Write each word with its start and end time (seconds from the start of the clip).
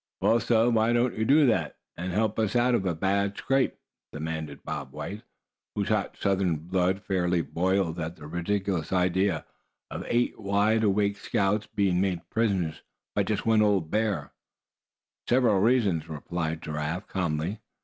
"Well, 0.19 0.39
suh, 0.39 0.67
why 0.71 0.93
don't 0.93 1.15
you 1.15 1.25
do 1.25 1.45
that, 1.45 1.75
and 1.95 2.11
help 2.11 2.39
us 2.39 2.55
out 2.55 2.73
of 2.73 2.87
a 2.87 2.95
bad 2.95 3.37
scrape?" 3.37 3.75
demanded 4.11 4.63
Bob 4.63 4.91
White, 4.91 5.21
whose 5.75 5.89
hot 5.89 6.17
Southern 6.17 6.55
blood 6.55 7.03
fairly 7.03 7.43
boiled 7.43 7.99
at 7.99 8.15
the 8.15 8.25
ridiculous 8.25 8.91
idea 8.91 9.45
of 9.91 10.03
eight 10.07 10.39
wide 10.39 10.83
awake 10.83 11.17
scouts 11.17 11.67
being 11.67 12.01
made 12.01 12.27
prisoners, 12.31 12.81
by 13.15 13.21
just 13.21 13.45
one 13.45 13.61
old 13.61 13.91
bear. 13.91 14.33
"For 15.27 15.29
several 15.35 15.59
reasons," 15.59 16.09
replied 16.09 16.63
Giraffe, 16.63 17.07
calmly. 17.07 17.59